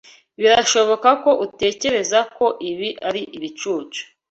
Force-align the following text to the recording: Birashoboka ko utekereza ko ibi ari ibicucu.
Birashoboka 0.41 1.09
ko 1.23 1.31
utekereza 1.45 2.19
ko 2.37 2.45
ibi 2.69 2.89
ari 3.07 3.21
ibicucu. 3.37 4.01